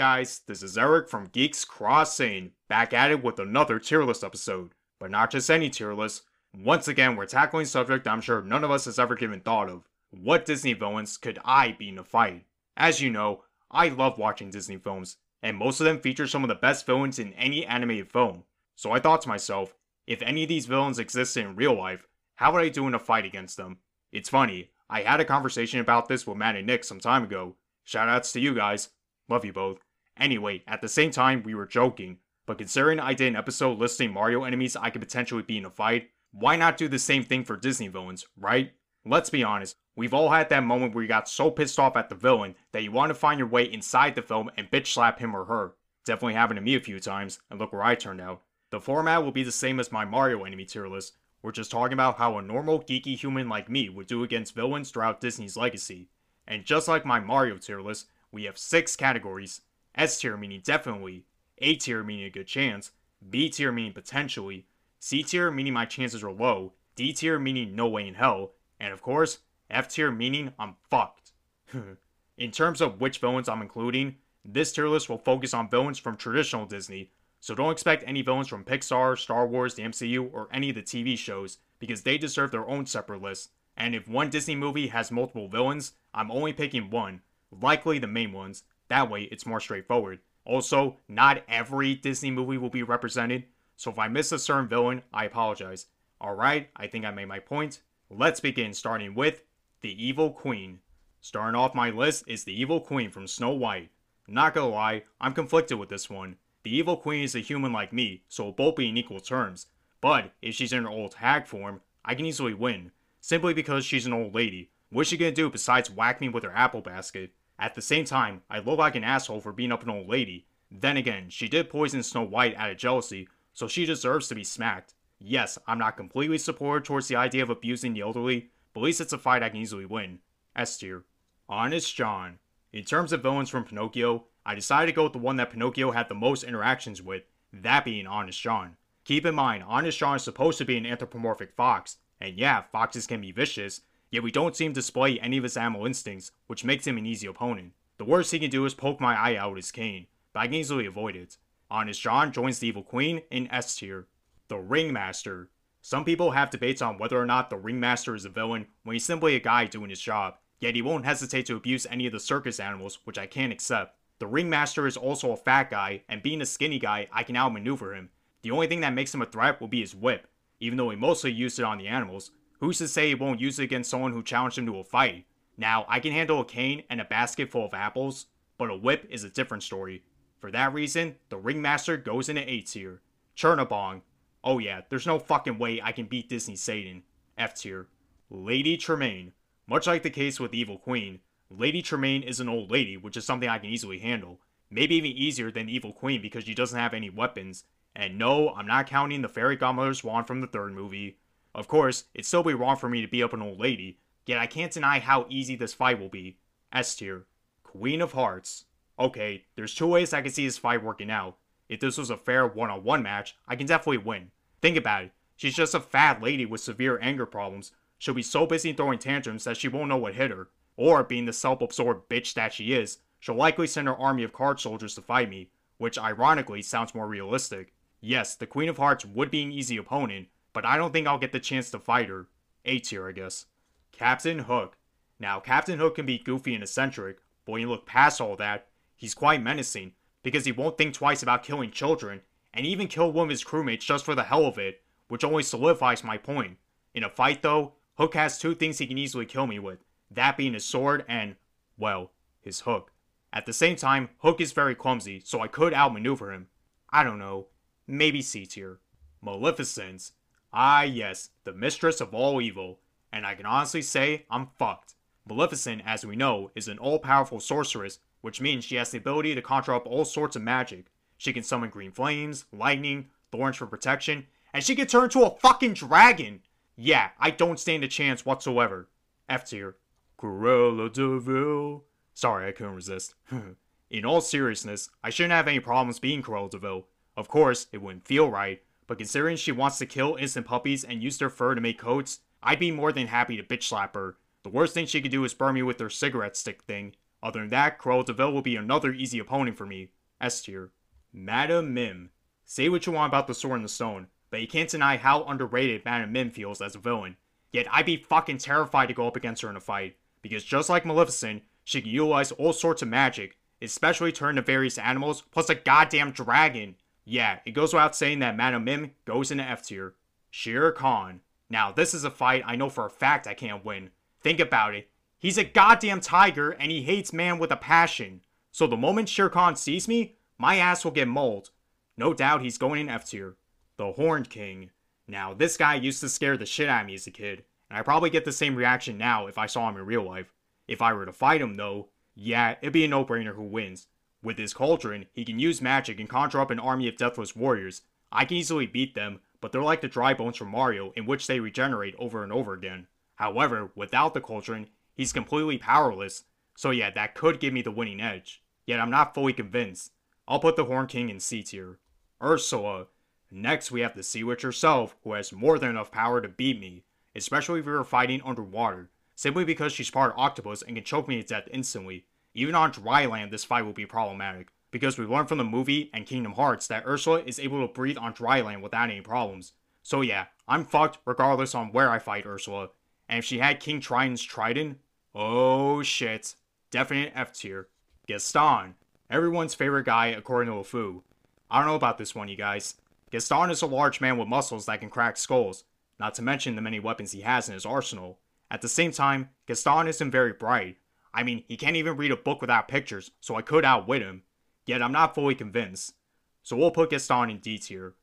Guys, 0.06 0.42
this 0.46 0.62
is 0.62 0.78
Eric 0.78 1.08
from 1.08 1.26
Geeks 1.32 1.64
Crossing, 1.64 2.52
back 2.68 2.92
at 2.92 3.10
it 3.10 3.24
with 3.24 3.40
another 3.40 3.80
tier 3.80 4.04
list 4.04 4.22
episode. 4.22 4.70
But 5.00 5.10
not 5.10 5.32
just 5.32 5.50
any 5.50 5.68
tier 5.68 5.94
list. 5.94 6.22
Once 6.56 6.86
again, 6.86 7.16
we're 7.16 7.26
tackling 7.26 7.64
a 7.64 7.66
subject 7.66 8.06
I'm 8.06 8.20
sure 8.20 8.40
none 8.40 8.62
of 8.62 8.70
us 8.70 8.84
has 8.84 9.00
ever 9.00 9.16
given 9.16 9.40
thought 9.40 9.68
of. 9.68 9.88
What 10.12 10.44
Disney 10.44 10.74
villains 10.74 11.16
could 11.16 11.40
I 11.44 11.72
be 11.72 11.88
in 11.88 11.98
a 11.98 12.04
fight? 12.04 12.44
As 12.76 13.00
you 13.00 13.10
know, 13.10 13.42
I 13.68 13.88
love 13.88 14.16
watching 14.16 14.48
Disney 14.48 14.76
films, 14.76 15.16
and 15.42 15.56
most 15.56 15.80
of 15.80 15.86
them 15.86 15.98
feature 15.98 16.28
some 16.28 16.44
of 16.44 16.48
the 16.48 16.54
best 16.54 16.86
villains 16.86 17.18
in 17.18 17.32
any 17.32 17.66
animated 17.66 18.12
film. 18.12 18.44
So 18.76 18.92
I 18.92 19.00
thought 19.00 19.22
to 19.22 19.28
myself, 19.28 19.74
if 20.06 20.22
any 20.22 20.44
of 20.44 20.48
these 20.48 20.66
villains 20.66 21.00
existed 21.00 21.44
in 21.44 21.56
real 21.56 21.76
life, 21.76 22.06
how 22.36 22.52
would 22.52 22.62
I 22.62 22.68
do 22.68 22.86
in 22.86 22.94
a 22.94 23.00
fight 23.00 23.24
against 23.24 23.56
them? 23.56 23.78
It's 24.12 24.28
funny, 24.28 24.70
I 24.88 25.00
had 25.00 25.18
a 25.18 25.24
conversation 25.24 25.80
about 25.80 26.06
this 26.06 26.28
with 26.28 26.36
Matt 26.36 26.54
and 26.54 26.68
Nick 26.68 26.84
some 26.84 27.00
time 27.00 27.24
ago. 27.24 27.56
Shoutouts 27.84 28.32
to 28.34 28.40
you 28.40 28.54
guys. 28.54 28.90
Love 29.28 29.44
you 29.44 29.52
both. 29.52 29.80
Anyway, 30.18 30.62
at 30.66 30.80
the 30.80 30.88
same 30.88 31.10
time, 31.10 31.42
we 31.42 31.54
were 31.54 31.66
joking, 31.66 32.18
but 32.46 32.58
considering 32.58 33.00
I 33.00 33.14
did 33.14 33.28
an 33.28 33.36
episode 33.36 33.78
listing 33.78 34.12
Mario 34.12 34.44
enemies 34.44 34.76
I 34.76 34.90
could 34.90 35.02
potentially 35.02 35.42
be 35.42 35.58
in 35.58 35.64
a 35.64 35.70
fight, 35.70 36.10
why 36.32 36.56
not 36.56 36.76
do 36.76 36.88
the 36.88 36.98
same 36.98 37.22
thing 37.22 37.44
for 37.44 37.56
Disney 37.56 37.88
villains, 37.88 38.26
right? 38.38 38.72
Let's 39.04 39.30
be 39.30 39.44
honest, 39.44 39.76
we've 39.94 40.14
all 40.14 40.30
had 40.30 40.48
that 40.48 40.64
moment 40.64 40.94
where 40.94 41.02
you 41.02 41.08
got 41.08 41.28
so 41.28 41.50
pissed 41.50 41.78
off 41.78 41.96
at 41.96 42.08
the 42.08 42.14
villain 42.14 42.54
that 42.72 42.82
you 42.82 42.92
want 42.92 43.10
to 43.10 43.14
find 43.14 43.38
your 43.38 43.48
way 43.48 43.64
inside 43.64 44.14
the 44.14 44.22
film 44.22 44.50
and 44.56 44.70
bitch 44.70 44.88
slap 44.88 45.18
him 45.18 45.34
or 45.34 45.44
her. 45.44 45.74
Definitely 46.04 46.34
happened 46.34 46.58
to 46.58 46.62
me 46.62 46.74
a 46.74 46.80
few 46.80 46.98
times, 47.00 47.40
and 47.50 47.58
look 47.58 47.72
where 47.72 47.82
I 47.82 47.94
turned 47.94 48.20
out. 48.20 48.42
The 48.70 48.80
format 48.80 49.24
will 49.24 49.32
be 49.32 49.42
the 49.42 49.52
same 49.52 49.78
as 49.80 49.92
my 49.92 50.04
Mario 50.04 50.44
enemy 50.44 50.64
tier 50.64 50.88
list. 50.88 51.16
We're 51.42 51.52
just 51.52 51.70
talking 51.70 51.92
about 51.92 52.18
how 52.18 52.38
a 52.38 52.42
normal 52.42 52.80
geeky 52.80 53.16
human 53.16 53.48
like 53.48 53.68
me 53.68 53.88
would 53.88 54.06
do 54.06 54.24
against 54.24 54.54
villains 54.54 54.90
throughout 54.90 55.20
Disney's 55.20 55.56
legacy. 55.56 56.08
And 56.46 56.64
just 56.64 56.88
like 56.88 57.04
my 57.04 57.20
Mario 57.20 57.58
tier 57.58 57.80
list, 57.80 58.08
we 58.32 58.44
have 58.44 58.58
six 58.58 58.96
categories 58.96 59.60
S 59.96 60.20
tier 60.20 60.36
meaning 60.36 60.60
definitely, 60.62 61.24
A 61.58 61.76
tier 61.76 62.02
meaning 62.02 62.26
a 62.26 62.30
good 62.30 62.46
chance, 62.46 62.92
B 63.28 63.48
tier 63.48 63.72
meaning 63.72 63.92
potentially, 63.92 64.66
C 64.98 65.22
tier 65.22 65.50
meaning 65.50 65.72
my 65.72 65.86
chances 65.86 66.22
are 66.22 66.32
low, 66.32 66.72
D 66.94 67.12
tier 67.12 67.38
meaning 67.38 67.74
no 67.74 67.88
way 67.88 68.06
in 68.06 68.14
hell, 68.14 68.52
and 68.78 68.92
of 68.92 69.02
course, 69.02 69.38
F 69.70 69.88
tier 69.88 70.10
meaning 70.10 70.52
I'm 70.58 70.76
fucked. 70.90 71.32
in 72.38 72.50
terms 72.50 72.80
of 72.80 73.00
which 73.00 73.18
villains 73.18 73.48
I'm 73.48 73.62
including, 73.62 74.16
this 74.44 74.72
tier 74.72 74.88
list 74.88 75.08
will 75.08 75.18
focus 75.18 75.54
on 75.54 75.70
villains 75.70 75.98
from 75.98 76.16
traditional 76.16 76.66
Disney, 76.66 77.10
so 77.40 77.54
don't 77.54 77.72
expect 77.72 78.04
any 78.06 78.22
villains 78.22 78.48
from 78.48 78.64
Pixar, 78.64 79.18
Star 79.18 79.46
Wars, 79.46 79.74
the 79.74 79.82
MCU, 79.82 80.30
or 80.32 80.48
any 80.52 80.70
of 80.70 80.76
the 80.76 80.82
TV 80.82 81.16
shows, 81.16 81.58
because 81.78 82.02
they 82.02 82.18
deserve 82.18 82.50
their 82.50 82.68
own 82.68 82.86
separate 82.86 83.22
list. 83.22 83.50
And 83.76 83.94
if 83.94 84.08
one 84.08 84.30
Disney 84.30 84.56
movie 84.56 84.88
has 84.88 85.10
multiple 85.10 85.48
villains, 85.48 85.92
I'm 86.14 86.30
only 86.30 86.52
picking 86.52 86.90
one, 86.90 87.20
likely 87.50 87.98
the 87.98 88.06
main 88.06 88.32
ones. 88.32 88.64
That 88.88 89.10
way, 89.10 89.22
it's 89.22 89.46
more 89.46 89.60
straightforward. 89.60 90.20
Also, 90.44 90.98
not 91.08 91.42
every 91.48 91.94
Disney 91.94 92.30
movie 92.30 92.58
will 92.58 92.70
be 92.70 92.82
represented, 92.82 93.44
so 93.76 93.90
if 93.90 93.98
I 93.98 94.08
miss 94.08 94.32
a 94.32 94.38
certain 94.38 94.68
villain, 94.68 95.02
I 95.12 95.24
apologize. 95.24 95.86
Alright, 96.22 96.68
I 96.76 96.86
think 96.86 97.04
I 97.04 97.10
made 97.10 97.28
my 97.28 97.40
point. 97.40 97.80
Let's 98.08 98.40
begin, 98.40 98.72
starting 98.72 99.14
with 99.14 99.42
the 99.82 100.04
Evil 100.04 100.30
Queen. 100.30 100.78
Starting 101.20 101.58
off 101.58 101.74
my 101.74 101.90
list 101.90 102.24
is 102.28 102.44
the 102.44 102.58
Evil 102.58 102.80
Queen 102.80 103.10
from 103.10 103.26
Snow 103.26 103.50
White. 103.50 103.90
Not 104.28 104.54
gonna 104.54 104.68
lie, 104.68 105.02
I'm 105.20 105.34
conflicted 105.34 105.78
with 105.78 105.88
this 105.88 106.08
one. 106.08 106.36
The 106.62 106.74
Evil 106.74 106.96
Queen 106.96 107.24
is 107.24 107.34
a 107.34 107.40
human 107.40 107.72
like 107.72 107.92
me, 107.92 108.22
so 108.28 108.44
we'll 108.44 108.52
both 108.52 108.76
be 108.76 108.88
in 108.88 108.96
equal 108.96 109.20
terms. 109.20 109.66
But 110.00 110.32
if 110.40 110.54
she's 110.54 110.72
in 110.72 110.84
her 110.84 110.88
old 110.88 111.14
hag 111.14 111.46
form, 111.46 111.80
I 112.04 112.14
can 112.14 112.26
easily 112.26 112.54
win, 112.54 112.92
simply 113.20 113.54
because 113.54 113.84
she's 113.84 114.06
an 114.06 114.12
old 114.12 114.34
lady. 114.34 114.70
What's 114.90 115.10
she 115.10 115.16
gonna 115.16 115.32
do 115.32 115.50
besides 115.50 115.90
whack 115.90 116.20
me 116.20 116.28
with 116.28 116.44
her 116.44 116.52
apple 116.54 116.80
basket? 116.80 117.32
At 117.58 117.74
the 117.74 117.82
same 117.82 118.04
time, 118.04 118.42
I 118.50 118.58
look 118.58 118.78
like 118.78 118.94
an 118.96 119.04
asshole 119.04 119.40
for 119.40 119.52
being 119.52 119.72
up 119.72 119.82
an 119.82 119.90
old 119.90 120.08
lady. 120.08 120.46
Then 120.70 120.96
again, 120.96 121.30
she 121.30 121.48
did 121.48 121.70
poison 121.70 122.02
Snow 122.02 122.22
White 122.22 122.56
out 122.56 122.70
of 122.70 122.76
jealousy, 122.76 123.28
so 123.54 123.66
she 123.66 123.86
deserves 123.86 124.28
to 124.28 124.34
be 124.34 124.44
smacked. 124.44 124.94
Yes, 125.18 125.58
I'm 125.66 125.78
not 125.78 125.96
completely 125.96 126.38
supportive 126.38 126.86
towards 126.86 127.08
the 127.08 127.16
idea 127.16 127.42
of 127.42 127.50
abusing 127.50 127.94
the 127.94 128.02
elderly, 128.02 128.50
but 128.74 128.80
at 128.80 128.84
least 128.84 129.00
it's 129.00 129.14
a 129.14 129.18
fight 129.18 129.42
I 129.42 129.48
can 129.48 129.60
easily 129.60 129.86
win. 129.86 130.18
S 130.54 130.76
tier. 130.76 131.04
Honest 131.48 131.94
John. 131.94 132.38
In 132.72 132.84
terms 132.84 133.12
of 133.12 133.22
villains 133.22 133.48
from 133.48 133.64
Pinocchio, 133.64 134.24
I 134.44 134.54
decided 134.54 134.86
to 134.86 134.96
go 134.96 135.04
with 135.04 135.12
the 135.12 135.18
one 135.18 135.36
that 135.36 135.50
Pinocchio 135.50 135.92
had 135.92 136.08
the 136.08 136.14
most 136.14 136.44
interactions 136.44 137.00
with, 137.00 137.22
that 137.52 137.84
being 137.84 138.06
Honest 138.06 138.40
John. 138.40 138.76
Keep 139.04 139.24
in 139.24 139.34
mind, 139.34 139.64
Honest 139.66 139.98
John 139.98 140.16
is 140.16 140.22
supposed 140.22 140.58
to 140.58 140.64
be 140.64 140.76
an 140.76 140.84
anthropomorphic 140.84 141.52
fox, 141.52 141.96
and 142.20 142.36
yeah, 142.36 142.62
foxes 142.72 143.06
can 143.06 143.20
be 143.20 143.32
vicious, 143.32 143.80
yet 144.10 144.22
we 144.22 144.30
don't 144.30 144.56
see 144.56 144.64
him 144.64 144.72
display 144.72 145.18
any 145.20 145.36
of 145.36 145.44
his 145.44 145.56
animal 145.56 145.86
instincts, 145.86 146.30
which 146.46 146.64
makes 146.64 146.86
him 146.86 146.98
an 146.98 147.06
easy 147.06 147.26
opponent. 147.26 147.72
The 147.98 148.04
worst 148.04 148.30
he 148.30 148.38
can 148.38 148.50
do 148.50 148.64
is 148.64 148.74
poke 148.74 149.00
my 149.00 149.14
eye 149.14 149.36
out 149.36 149.50
with 149.50 149.64
his 149.64 149.72
cane, 149.72 150.06
but 150.32 150.40
I 150.40 150.46
can 150.46 150.54
easily 150.54 150.86
avoid 150.86 151.16
it. 151.16 151.38
Honest 151.70 152.00
John 152.00 152.32
joins 152.32 152.58
the 152.58 152.68
Evil 152.68 152.82
Queen 152.82 153.22
in 153.30 153.50
S 153.50 153.76
tier. 153.76 154.06
The 154.48 154.58
Ringmaster. 154.58 155.50
Some 155.82 156.04
people 156.04 156.32
have 156.32 156.50
debates 156.50 156.82
on 156.82 156.98
whether 156.98 157.20
or 157.20 157.26
not 157.26 157.50
the 157.50 157.56
Ringmaster 157.56 158.14
is 158.14 158.24
a 158.24 158.28
villain 158.28 158.66
when 158.84 158.94
he's 158.94 159.04
simply 159.04 159.34
a 159.34 159.40
guy 159.40 159.66
doing 159.66 159.90
his 159.90 160.00
job, 160.00 160.34
yet 160.60 160.74
he 160.74 160.82
won't 160.82 161.04
hesitate 161.04 161.46
to 161.46 161.56
abuse 161.56 161.86
any 161.86 162.06
of 162.06 162.12
the 162.12 162.20
circus 162.20 162.60
animals, 162.60 162.98
which 163.04 163.18
I 163.18 163.26
can't 163.26 163.52
accept. 163.52 163.96
The 164.18 164.26
Ringmaster 164.26 164.86
is 164.86 164.96
also 164.96 165.32
a 165.32 165.36
fat 165.36 165.70
guy, 165.70 166.02
and 166.08 166.22
being 166.22 166.40
a 166.40 166.46
skinny 166.46 166.78
guy, 166.78 167.08
I 167.12 167.22
can 167.22 167.36
outmaneuver 167.36 167.94
him. 167.94 168.10
The 168.42 168.50
only 168.50 168.66
thing 168.66 168.80
that 168.80 168.94
makes 168.94 169.12
him 169.12 169.22
a 169.22 169.26
threat 169.26 169.60
will 169.60 169.68
be 169.68 169.80
his 169.80 169.94
whip, 169.94 170.26
even 170.60 170.76
though 170.78 170.90
he 170.90 170.96
mostly 170.96 171.32
used 171.32 171.58
it 171.58 171.64
on 171.64 171.78
the 171.78 171.88
animals. 171.88 172.30
Who's 172.60 172.78
to 172.78 172.88
say 172.88 173.08
he 173.08 173.14
won't 173.14 173.40
use 173.40 173.58
it 173.58 173.64
against 173.64 173.90
someone 173.90 174.12
who 174.12 174.22
challenged 174.22 174.58
him 174.58 174.66
to 174.66 174.78
a 174.78 174.84
fight? 174.84 175.26
Now, 175.58 175.84
I 175.88 176.00
can 176.00 176.12
handle 176.12 176.40
a 176.40 176.44
cane 176.44 176.82
and 176.90 177.00
a 177.00 177.04
basket 177.04 177.50
full 177.50 177.66
of 177.66 177.74
apples, 177.74 178.26
but 178.58 178.70
a 178.70 178.76
whip 178.76 179.06
is 179.10 179.24
a 179.24 179.30
different 179.30 179.62
story. 179.62 180.02
For 180.38 180.50
that 180.50 180.72
reason, 180.72 181.16
the 181.28 181.38
Ringmaster 181.38 181.96
goes 181.96 182.28
into 182.28 182.48
A 182.48 182.60
tier. 182.60 183.00
Chernabog. 183.36 184.02
Oh 184.44 184.58
yeah, 184.58 184.82
there's 184.88 185.06
no 185.06 185.18
fucking 185.18 185.58
way 185.58 185.80
I 185.82 185.92
can 185.92 186.06
beat 186.06 186.28
Disney 186.28 186.56
Satan. 186.56 187.02
F 187.36 187.54
tier. 187.54 187.88
Lady 188.30 188.76
Tremaine. 188.76 189.32
Much 189.66 189.86
like 189.86 190.02
the 190.02 190.10
case 190.10 190.38
with 190.38 190.54
Evil 190.54 190.78
Queen, 190.78 191.20
Lady 191.50 191.82
Tremaine 191.82 192.22
is 192.22 192.40
an 192.40 192.48
old 192.48 192.70
lady, 192.70 192.96
which 192.96 193.16
is 193.16 193.24
something 193.24 193.48
I 193.48 193.58
can 193.58 193.70
easily 193.70 193.98
handle. 193.98 194.40
Maybe 194.70 194.96
even 194.96 195.10
easier 195.10 195.50
than 195.50 195.68
Evil 195.68 195.92
Queen 195.92 196.20
because 196.20 196.44
she 196.44 196.54
doesn't 196.54 196.78
have 196.78 196.94
any 196.94 197.10
weapons. 197.10 197.64
And 197.94 198.18
no, 198.18 198.50
I'm 198.50 198.66
not 198.66 198.88
counting 198.88 199.22
the 199.22 199.28
fairy 199.28 199.56
godmother's 199.56 200.04
wand 200.04 200.26
from 200.26 200.40
the 200.40 200.46
third 200.46 200.72
movie. 200.72 201.18
Of 201.56 201.68
course, 201.68 202.04
it'd 202.14 202.26
still 202.26 202.42
be 202.42 202.52
wrong 202.52 202.76
for 202.76 202.90
me 202.90 203.00
to 203.00 203.08
beat 203.08 203.22
up 203.22 203.32
an 203.32 203.40
old 203.40 203.58
lady, 203.58 203.98
yet 204.26 204.38
I 204.38 204.46
can't 204.46 204.70
deny 204.70 204.98
how 204.98 205.24
easy 205.30 205.56
this 205.56 205.72
fight 205.72 205.98
will 205.98 206.10
be. 206.10 206.36
S 206.70 206.94
tier. 206.94 207.24
Queen 207.62 208.02
of 208.02 208.12
Hearts. 208.12 208.66
Okay, 208.98 209.46
there's 209.56 209.74
two 209.74 209.86
ways 209.86 210.12
I 210.12 210.20
can 210.20 210.30
see 210.30 210.44
this 210.44 210.58
fight 210.58 210.84
working 210.84 211.10
out. 211.10 211.38
If 211.70 211.80
this 211.80 211.96
was 211.96 212.10
a 212.10 212.18
fair 212.18 212.46
one-on-one 212.46 213.02
match, 213.02 213.36
I 213.48 213.56
can 213.56 213.66
definitely 213.66 213.98
win. 213.98 214.32
Think 214.60 214.76
about 214.76 215.04
it. 215.04 215.12
She's 215.34 215.56
just 215.56 215.74
a 215.74 215.80
fat 215.80 216.22
lady 216.22 216.44
with 216.44 216.60
severe 216.60 216.98
anger 217.00 217.24
problems. 217.24 217.72
She'll 217.96 218.12
be 218.12 218.22
so 218.22 218.46
busy 218.46 218.74
throwing 218.74 218.98
tantrums 218.98 219.44
that 219.44 219.56
she 219.56 219.68
won't 219.68 219.88
know 219.88 219.96
what 219.96 220.14
hit 220.14 220.30
her. 220.30 220.50
Or, 220.76 221.02
being 221.02 221.24
the 221.24 221.32
self-absorbed 221.32 222.10
bitch 222.10 222.34
that 222.34 222.52
she 222.52 222.74
is, 222.74 222.98
she'll 223.18 223.34
likely 223.34 223.66
send 223.66 223.88
her 223.88 223.96
army 223.96 224.24
of 224.24 224.32
card 224.34 224.60
soldiers 224.60 224.94
to 224.96 225.00
fight 225.00 225.30
me, 225.30 225.48
which 225.78 225.98
ironically 225.98 226.60
sounds 226.60 226.94
more 226.94 227.08
realistic. 227.08 227.72
Yes, 228.02 228.34
the 228.34 228.46
Queen 228.46 228.68
of 228.68 228.76
Hearts 228.76 229.06
would 229.06 229.30
be 229.30 229.42
an 229.42 229.52
easy 229.52 229.78
opponent, 229.78 230.28
but 230.56 230.64
I 230.64 230.78
don't 230.78 230.90
think 230.90 231.06
I'll 231.06 231.18
get 231.18 231.32
the 231.32 231.38
chance 231.38 231.70
to 231.70 231.78
fight 231.78 232.08
her. 232.08 232.28
A 232.64 232.78
tier, 232.78 233.06
I 233.06 233.12
guess. 233.12 233.44
Captain 233.92 234.38
Hook. 234.38 234.78
Now, 235.20 235.38
Captain 235.38 235.78
Hook 235.78 235.96
can 235.96 236.06
be 236.06 236.16
goofy 236.16 236.54
and 236.54 236.62
eccentric, 236.62 237.18
but 237.44 237.52
when 237.52 237.60
you 237.60 237.68
look 237.68 237.84
past 237.84 238.22
all 238.22 238.36
that, 238.36 238.66
He's 238.96 239.12
quite 239.12 239.42
menacing, 239.42 239.92
because 240.22 240.46
he 240.46 240.52
won't 240.52 240.78
think 240.78 240.94
twice 240.94 241.22
about 241.22 241.42
killing 241.42 241.70
children, 241.70 242.22
and 242.54 242.64
even 242.64 242.88
kill 242.88 243.12
one 243.12 243.24
of 243.24 243.30
his 243.30 243.44
crewmates 243.44 243.80
just 243.80 244.06
for 244.06 244.14
the 244.14 244.22
hell 244.22 244.46
of 244.46 244.56
it, 244.56 244.82
which 245.08 245.24
only 245.24 245.42
solidifies 245.42 246.02
my 246.02 246.16
point. 246.16 246.56
In 246.94 247.04
a 247.04 247.10
fight 247.10 247.42
though, 247.42 247.74
Hook 247.98 248.14
has 248.14 248.38
two 248.38 248.54
things 248.54 248.78
he 248.78 248.86
can 248.86 248.96
easily 248.96 249.26
kill 249.26 249.46
me 249.46 249.58
with, 249.58 249.84
that 250.10 250.38
being 250.38 250.54
his 250.54 250.64
sword 250.64 251.04
and, 251.06 251.36
well, 251.76 252.12
his 252.40 252.60
hook. 252.60 252.92
At 253.30 253.44
the 253.44 253.52
same 253.52 253.76
time, 253.76 254.08
Hook 254.20 254.40
is 254.40 254.52
very 254.52 254.74
clumsy, 254.74 255.20
so 255.22 255.42
I 255.42 255.48
could 255.48 255.74
outmaneuver 255.74 256.32
him. 256.32 256.46
I 256.88 257.04
don't 257.04 257.18
know, 257.18 257.48
maybe 257.86 258.22
C 258.22 258.46
tier. 258.46 258.78
Maleficent. 259.20 260.12
Ah 260.52 260.82
yes, 260.82 261.30
the 261.44 261.52
mistress 261.52 262.00
of 262.00 262.14
all 262.14 262.40
evil, 262.40 262.80
and 263.12 263.26
I 263.26 263.34
can 263.34 263.46
honestly 263.46 263.82
say 263.82 264.26
I'm 264.30 264.48
fucked. 264.58 264.94
Maleficent, 265.28 265.82
as 265.84 266.06
we 266.06 266.16
know, 266.16 266.50
is 266.54 266.68
an 266.68 266.78
all-powerful 266.78 267.40
sorceress, 267.40 267.98
which 268.20 268.40
means 268.40 268.64
she 268.64 268.76
has 268.76 268.90
the 268.90 268.98
ability 268.98 269.34
to 269.34 269.42
conjure 269.42 269.74
up 269.74 269.86
all 269.86 270.04
sorts 270.04 270.36
of 270.36 270.42
magic. 270.42 270.86
She 271.18 271.32
can 271.32 271.42
summon 271.42 271.70
green 271.70 271.90
flames, 271.90 272.44
lightning, 272.52 273.08
thorns 273.32 273.56
for 273.56 273.66
protection, 273.66 274.26
and 274.52 274.62
she 274.62 274.76
can 274.76 274.86
turn 274.86 275.04
into 275.04 275.22
a 275.22 275.36
fucking 275.38 275.74
dragon! 275.74 276.40
Yeah, 276.76 277.10
I 277.18 277.30
don't 277.30 277.58
stand 277.58 277.84
a 277.84 277.88
chance 277.88 278.24
whatsoever. 278.24 278.88
F 279.28 279.48
tier. 279.48 279.76
Cruella 280.18 280.92
de 280.92 281.18
Vil. 281.18 281.84
Sorry, 282.14 282.48
I 282.48 282.52
couldn't 282.52 282.74
resist. 282.74 283.14
In 283.90 284.04
all 284.04 284.20
seriousness, 284.20 284.90
I 285.02 285.10
shouldn't 285.10 285.32
have 285.32 285.48
any 285.48 285.60
problems 285.60 285.98
being 285.98 286.22
Cruella 286.22 286.50
de 286.50 286.58
Vil. 286.58 286.86
Of 287.16 287.28
course, 287.28 287.66
it 287.72 287.82
wouldn't 287.82 288.06
feel 288.06 288.30
right, 288.30 288.62
but 288.86 288.98
considering 288.98 289.36
she 289.36 289.52
wants 289.52 289.78
to 289.78 289.86
kill 289.86 290.16
innocent 290.16 290.46
puppies 290.46 290.84
and 290.84 291.02
use 291.02 291.18
their 291.18 291.30
fur 291.30 291.54
to 291.54 291.60
make 291.60 291.78
coats, 291.78 292.20
I'd 292.42 292.58
be 292.58 292.70
more 292.70 292.92
than 292.92 293.08
happy 293.08 293.36
to 293.36 293.42
bitch 293.42 293.64
slap 293.64 293.94
her. 293.94 294.16
The 294.42 294.50
worst 294.50 294.74
thing 294.74 294.86
she 294.86 295.00
could 295.00 295.10
do 295.10 295.24
is 295.24 295.34
burn 295.34 295.54
me 295.54 295.62
with 295.62 295.80
her 295.80 295.90
cigarette 295.90 296.36
stick 296.36 296.62
thing. 296.62 296.94
Other 297.22 297.40
than 297.40 297.48
that, 297.50 297.78
Cruella 297.78 298.04
de 298.04 298.12
Vil 298.12 298.32
will 298.32 298.42
be 298.42 298.56
another 298.56 298.92
easy 298.92 299.18
opponent 299.18 299.56
for 299.56 299.66
me. 299.66 299.88
S 300.20 300.40
tier. 300.42 300.70
Madam 301.12 301.74
Mim. 301.74 302.10
Say 302.44 302.68
what 302.68 302.86
you 302.86 302.92
want 302.92 303.10
about 303.10 303.26
the 303.26 303.34
Sword 303.34 303.56
in 303.56 303.62
the 303.62 303.68
Stone, 303.68 304.06
but 304.30 304.40
you 304.40 304.46
can't 304.46 304.70
deny 304.70 304.96
how 304.96 305.24
underrated 305.24 305.84
Madam 305.84 306.12
Mim 306.12 306.30
feels 306.30 306.60
as 306.60 306.76
a 306.76 306.78
villain. 306.78 307.16
Yet 307.50 307.66
I'd 307.72 307.86
be 307.86 307.96
fucking 307.96 308.38
terrified 308.38 308.86
to 308.86 308.94
go 308.94 309.08
up 309.08 309.16
against 309.16 309.42
her 309.42 309.50
in 309.50 309.56
a 309.56 309.60
fight, 309.60 309.96
because 310.22 310.44
just 310.44 310.68
like 310.68 310.86
Maleficent, 310.86 311.42
she 311.64 311.80
can 311.80 311.90
utilize 311.90 312.30
all 312.32 312.52
sorts 312.52 312.82
of 312.82 312.88
magic, 312.88 313.36
especially 313.60 314.12
turn 314.12 314.36
to 314.36 314.42
various 314.42 314.78
animals, 314.78 315.22
plus 315.32 315.48
a 315.48 315.54
goddamn 315.54 316.12
dragon. 316.12 316.76
Yeah, 317.06 317.38
it 317.46 317.52
goes 317.52 317.72
without 317.72 317.94
saying 317.94 318.18
that 318.18 318.36
Madam 318.36 318.64
Mim 318.64 318.90
goes 319.04 319.30
into 319.30 319.44
F 319.44 319.62
tier. 319.62 319.94
Shere 320.30 320.72
Khan. 320.72 321.20
Now, 321.48 321.70
this 321.70 321.94
is 321.94 322.02
a 322.02 322.10
fight 322.10 322.42
I 322.44 322.56
know 322.56 322.68
for 322.68 322.84
a 322.84 322.90
fact 322.90 323.28
I 323.28 323.34
can't 323.34 323.64
win. 323.64 323.90
Think 324.20 324.40
about 324.40 324.74
it. 324.74 324.90
He's 325.16 325.38
a 325.38 325.44
goddamn 325.44 326.00
tiger 326.00 326.50
and 326.50 326.70
he 326.70 326.82
hates 326.82 327.12
man 327.12 327.38
with 327.38 327.52
a 327.52 327.56
passion. 327.56 328.22
So 328.50 328.66
the 328.66 328.76
moment 328.76 329.08
Shere 329.08 329.30
Khan 329.30 329.54
sees 329.54 329.86
me, 329.86 330.16
my 330.36 330.56
ass 330.56 330.84
will 330.84 330.90
get 330.90 331.06
mauled. 331.06 331.50
No 331.96 332.12
doubt 332.12 332.42
he's 332.42 332.58
going 332.58 332.80
in 332.80 332.88
F 332.88 333.06
tier. 333.06 333.36
The 333.76 333.92
Horned 333.92 334.28
King. 334.28 334.70
Now, 335.06 335.32
this 335.32 335.56
guy 335.56 335.76
used 335.76 336.00
to 336.00 336.08
scare 336.08 336.36
the 336.36 336.44
shit 336.44 336.68
out 336.68 336.80
of 336.80 336.86
me 336.88 336.94
as 336.94 337.06
a 337.06 337.12
kid, 337.12 337.44
and 337.70 337.78
I 337.78 337.82
probably 337.82 338.10
get 338.10 338.24
the 338.24 338.32
same 338.32 338.56
reaction 338.56 338.98
now 338.98 339.28
if 339.28 339.38
I 339.38 339.46
saw 339.46 339.68
him 339.68 339.76
in 339.76 339.86
real 339.86 340.02
life. 340.02 340.32
If 340.66 340.82
I 340.82 340.92
were 340.92 341.06
to 341.06 341.12
fight 341.12 341.40
him, 341.40 341.54
though, 341.54 341.90
yeah, 342.14 342.56
it'd 342.60 342.72
be 342.72 342.84
a 342.84 342.88
no 342.88 343.04
brainer 343.04 343.34
who 343.34 343.44
wins. 343.44 343.86
With 344.26 344.38
his 344.38 344.54
cauldron, 344.54 345.06
he 345.12 345.24
can 345.24 345.38
use 345.38 345.62
magic 345.62 346.00
and 346.00 346.08
conjure 346.08 346.40
up 346.40 346.50
an 346.50 346.58
army 346.58 346.88
of 346.88 346.96
deathless 346.96 347.36
warriors. 347.36 347.82
I 348.10 348.24
can 348.24 348.38
easily 348.38 348.66
beat 348.66 348.96
them, 348.96 349.20
but 349.40 349.52
they're 349.52 349.62
like 349.62 349.82
the 349.82 349.86
dry 349.86 350.14
bones 350.14 350.36
from 350.36 350.48
Mario, 350.48 350.90
in 350.96 351.06
which 351.06 351.28
they 351.28 351.38
regenerate 351.38 351.94
over 351.96 352.24
and 352.24 352.32
over 352.32 352.52
again. 352.52 352.88
However, 353.14 353.70
without 353.76 354.14
the 354.14 354.20
cauldron, 354.20 354.68
he's 354.96 355.12
completely 355.12 355.58
powerless, 355.58 356.24
so 356.56 356.72
yeah, 356.72 356.90
that 356.90 357.14
could 357.14 357.38
give 357.38 357.52
me 357.52 357.62
the 357.62 357.70
winning 357.70 358.00
edge. 358.00 358.42
Yet 358.66 358.80
I'm 358.80 358.90
not 358.90 359.14
fully 359.14 359.32
convinced. 359.32 359.92
I'll 360.26 360.40
put 360.40 360.56
the 360.56 360.64
Horn 360.64 360.88
King 360.88 361.08
in 361.08 361.20
C 361.20 361.44
tier. 361.44 361.78
Ursula. 362.20 362.86
Next, 363.30 363.70
we 363.70 363.82
have 363.82 363.94
the 363.94 364.02
Sea 364.02 364.24
Witch 364.24 364.42
herself, 364.42 364.96
who 365.04 365.12
has 365.12 365.32
more 365.32 365.56
than 365.56 365.70
enough 365.70 365.92
power 365.92 366.20
to 366.20 366.28
beat 366.28 366.58
me, 366.58 366.82
especially 367.14 367.60
if 367.60 367.66
we 367.66 367.70
were 367.70 367.84
fighting 367.84 368.22
underwater, 368.24 368.90
simply 369.14 369.44
because 369.44 369.72
she's 369.72 369.92
part 369.92 370.14
octopus 370.16 370.62
and 370.62 370.74
can 370.74 370.82
choke 370.84 371.06
me 371.06 371.22
to 371.22 371.28
death 371.28 371.46
instantly. 371.52 372.06
Even 372.38 372.54
on 372.54 372.70
dry 372.70 373.06
land, 373.06 373.30
this 373.30 373.44
fight 373.44 373.64
will 373.64 373.72
be 373.72 373.86
problematic, 373.86 374.48
because 374.70 374.98
we 374.98 375.06
learned 375.06 375.26
from 375.26 375.38
the 375.38 375.44
movie 375.44 375.88
and 375.94 376.04
Kingdom 376.04 376.32
Hearts 376.32 376.66
that 376.66 376.84
Ursula 376.86 377.22
is 377.24 377.40
able 377.40 377.66
to 377.66 377.72
breathe 377.72 377.96
on 377.96 378.12
dry 378.12 378.42
land 378.42 378.62
without 378.62 378.90
any 378.90 379.00
problems. 379.00 379.52
So 379.82 380.02
yeah, 380.02 380.26
I'm 380.46 380.66
fucked 380.66 380.98
regardless 381.06 381.54
on 381.54 381.72
where 381.72 381.88
I 381.90 381.98
fight 381.98 382.26
Ursula. 382.26 382.68
And 383.08 383.20
if 383.20 383.24
she 383.24 383.38
had 383.38 383.58
King 383.58 383.80
Triton's 383.80 384.22
trident, 384.22 384.80
oh 385.14 385.82
shit. 385.82 386.34
Definite 386.70 387.12
F 387.14 387.32
tier. 387.32 387.68
Gaston. 388.06 388.74
Everyone's 389.08 389.54
favorite 389.54 389.86
guy 389.86 390.08
according 390.08 390.52
to 390.52 390.60
LeFou. 390.60 391.02
I 391.50 391.58
don't 391.58 391.68
know 391.68 391.74
about 391.74 391.96
this 391.96 392.14
one, 392.14 392.28
you 392.28 392.36
guys. 392.36 392.74
Gaston 393.10 393.50
is 393.50 393.62
a 393.62 393.66
large 393.66 394.02
man 394.02 394.18
with 394.18 394.28
muscles 394.28 394.66
that 394.66 394.80
can 394.80 394.90
crack 394.90 395.16
skulls, 395.16 395.64
not 395.98 396.14
to 396.16 396.22
mention 396.22 396.54
the 396.54 396.60
many 396.60 396.80
weapons 396.80 397.12
he 397.12 397.22
has 397.22 397.48
in 397.48 397.54
his 397.54 397.64
arsenal. 397.64 398.18
At 398.50 398.60
the 398.60 398.68
same 398.68 398.90
time, 398.90 399.30
Gaston 399.46 399.88
isn't 399.88 400.10
very 400.10 400.34
bright, 400.34 400.76
I 401.16 401.22
mean, 401.22 401.42
he 401.48 401.56
can't 401.56 401.76
even 401.76 401.96
read 401.96 402.12
a 402.12 402.16
book 402.16 402.42
without 402.42 402.68
pictures, 402.68 403.10
so 403.20 403.34
I 403.34 403.42
could 403.42 403.64
outwit 403.64 404.02
him. 404.02 404.22
Yet 404.66 404.82
I'm 404.82 404.92
not 404.92 405.14
fully 405.14 405.34
convinced. 405.34 405.94
So 406.42 406.56
we'll 406.56 406.70
put 406.70 406.90
Gaston 406.90 407.30
in 407.30 407.38
D 407.38 407.58
tier. 407.58 407.94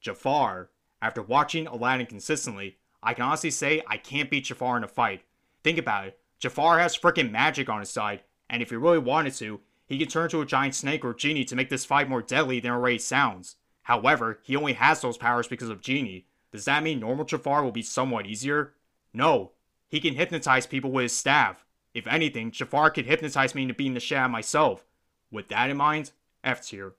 Jafar. 0.00 0.70
After 1.00 1.22
watching 1.22 1.66
Aladdin 1.66 2.06
consistently, 2.06 2.76
I 3.02 3.14
can 3.14 3.24
honestly 3.24 3.50
say 3.50 3.82
I 3.86 3.96
can't 3.96 4.30
beat 4.30 4.44
Jafar 4.44 4.76
in 4.76 4.84
a 4.84 4.88
fight. 4.88 5.22
Think 5.64 5.78
about 5.78 6.08
it. 6.08 6.18
Jafar 6.38 6.78
has 6.78 6.96
freaking 6.96 7.30
magic 7.30 7.68
on 7.68 7.80
his 7.80 7.90
side, 7.90 8.22
and 8.50 8.62
if 8.62 8.70
he 8.70 8.76
really 8.76 8.98
wanted 8.98 9.34
to, 9.34 9.60
he 9.86 9.98
could 9.98 10.10
turn 10.10 10.24
into 10.24 10.40
a 10.40 10.46
giant 10.46 10.74
snake 10.74 11.04
or 11.04 11.14
genie 11.14 11.44
to 11.46 11.56
make 11.56 11.70
this 11.70 11.84
fight 11.84 12.08
more 12.08 12.20
deadly 12.20 12.60
than 12.60 12.72
it 12.72 12.74
already 12.74 12.98
sounds. 12.98 13.56
However, 13.82 14.40
he 14.42 14.54
only 14.54 14.74
has 14.74 15.00
those 15.00 15.16
powers 15.16 15.48
because 15.48 15.70
of 15.70 15.80
Genie. 15.80 16.26
Does 16.52 16.66
that 16.66 16.82
mean 16.82 17.00
normal 17.00 17.24
Jafar 17.24 17.64
will 17.64 17.72
be 17.72 17.80
somewhat 17.80 18.26
easier? 18.26 18.74
No. 19.14 19.52
He 19.88 19.98
can 19.98 20.14
hypnotize 20.14 20.66
people 20.66 20.90
with 20.90 21.04
his 21.04 21.16
staff. 21.16 21.64
If 21.98 22.06
anything, 22.06 22.52
Jafar 22.52 22.92
could 22.92 23.06
hypnotize 23.06 23.56
me 23.56 23.62
into 23.62 23.74
being 23.74 23.94
the 23.94 23.98
shit 23.98 24.30
myself. 24.30 24.84
With 25.32 25.48
that 25.48 25.68
in 25.68 25.76
mind, 25.76 26.12
F 26.44 26.64
tier. 26.64 26.94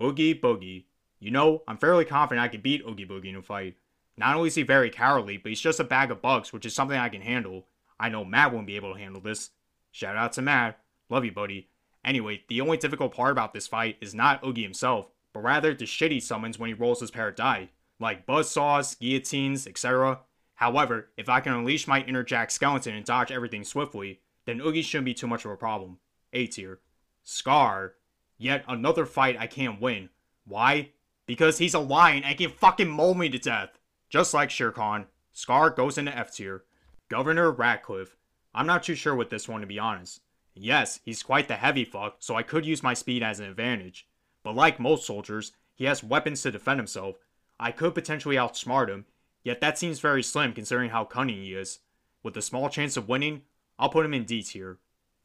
Oogie 0.00 0.40
Boogie. 0.40 0.84
You 1.18 1.32
know, 1.32 1.64
I'm 1.66 1.76
fairly 1.76 2.04
confident 2.04 2.44
I 2.44 2.46
could 2.46 2.62
beat 2.62 2.84
Oogie 2.88 3.04
Boogie 3.04 3.30
in 3.30 3.36
a 3.36 3.42
fight. 3.42 3.74
Not 4.16 4.36
only 4.36 4.46
is 4.46 4.54
he 4.54 4.62
very 4.62 4.90
cowardly, 4.90 5.38
but 5.38 5.48
he's 5.48 5.60
just 5.60 5.80
a 5.80 5.84
bag 5.84 6.12
of 6.12 6.22
bugs, 6.22 6.52
which 6.52 6.64
is 6.64 6.72
something 6.72 6.96
I 6.96 7.08
can 7.08 7.22
handle. 7.22 7.66
I 7.98 8.10
know 8.10 8.24
Matt 8.24 8.52
won't 8.52 8.68
be 8.68 8.76
able 8.76 8.92
to 8.92 8.98
handle 9.00 9.20
this. 9.20 9.50
Shout 9.90 10.16
out 10.16 10.32
to 10.34 10.42
Matt. 10.42 10.78
Love 11.10 11.24
you, 11.24 11.32
buddy. 11.32 11.68
Anyway, 12.04 12.44
the 12.48 12.60
only 12.60 12.76
difficult 12.76 13.12
part 13.12 13.32
about 13.32 13.54
this 13.54 13.66
fight 13.66 13.96
is 14.00 14.14
not 14.14 14.44
Oogie 14.46 14.62
himself, 14.62 15.10
but 15.32 15.42
rather 15.42 15.74
the 15.74 15.84
shit 15.84 16.12
he 16.12 16.20
summons 16.20 16.60
when 16.60 16.68
he 16.68 16.74
rolls 16.74 17.00
his 17.00 17.10
pair 17.10 17.26
of 17.26 17.34
die, 17.34 17.70
like 17.98 18.24
buzzsaws, 18.24 18.96
guillotines, 19.00 19.66
etc. 19.66 20.20
However, 20.54 21.08
if 21.16 21.28
I 21.28 21.40
can 21.40 21.54
unleash 21.54 21.88
my 21.88 22.02
inner 22.02 22.22
Jack 22.22 22.50
Skellington 22.50 22.96
and 22.96 23.04
dodge 23.04 23.32
everything 23.32 23.64
swiftly, 23.64 24.20
then 24.46 24.60
Oogie 24.60 24.82
shouldn't 24.82 25.06
be 25.06 25.14
too 25.14 25.26
much 25.26 25.44
of 25.44 25.50
a 25.50 25.56
problem. 25.56 25.98
A 26.32 26.46
tier. 26.46 26.80
Scar. 27.22 27.94
Yet 28.36 28.64
another 28.68 29.06
fight 29.06 29.36
I 29.38 29.46
can't 29.46 29.80
win. 29.80 30.10
Why? 30.44 30.90
Because 31.26 31.58
he's 31.58 31.74
a 31.74 31.78
lion 31.78 32.24
and 32.24 32.36
can 32.36 32.50
fucking 32.50 32.88
mold 32.88 33.18
me 33.18 33.28
to 33.30 33.38
death. 33.38 33.78
Just 34.10 34.34
like 34.34 34.50
Shere 34.50 34.72
Khan, 34.72 35.06
Scar 35.32 35.70
goes 35.70 35.98
into 35.98 36.16
F 36.16 36.32
tier. 36.34 36.64
Governor 37.08 37.50
Ratcliffe. 37.50 38.16
I'm 38.54 38.66
not 38.66 38.82
too 38.82 38.94
sure 38.94 39.14
with 39.14 39.30
this 39.30 39.48
one 39.48 39.60
to 39.62 39.66
be 39.66 39.78
honest. 39.78 40.20
Yes, 40.54 41.00
he's 41.04 41.22
quite 41.22 41.48
the 41.48 41.56
heavy 41.56 41.84
fuck, 41.84 42.16
so 42.20 42.36
I 42.36 42.44
could 42.44 42.64
use 42.64 42.82
my 42.82 42.94
speed 42.94 43.22
as 43.22 43.40
an 43.40 43.46
advantage. 43.46 44.06
But 44.44 44.54
like 44.54 44.78
most 44.78 45.06
soldiers, 45.06 45.52
he 45.74 45.84
has 45.86 46.04
weapons 46.04 46.42
to 46.42 46.52
defend 46.52 46.78
himself. 46.78 47.16
I 47.58 47.72
could 47.72 47.94
potentially 47.94 48.36
outsmart 48.36 48.88
him, 48.88 49.06
yet 49.42 49.60
that 49.60 49.78
seems 49.78 49.98
very 49.98 50.22
slim 50.22 50.52
considering 50.52 50.90
how 50.90 51.04
cunning 51.04 51.38
he 51.38 51.54
is. 51.54 51.80
With 52.22 52.36
a 52.36 52.42
small 52.42 52.68
chance 52.68 52.96
of 52.96 53.08
winning, 53.08 53.42
I'll 53.78 53.88
put 53.88 54.04
him 54.04 54.14
in 54.14 54.24
D 54.24 54.42
tier. 54.42 54.78